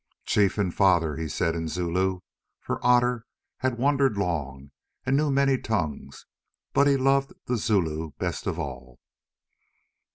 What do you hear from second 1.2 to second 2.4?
said in Zulu,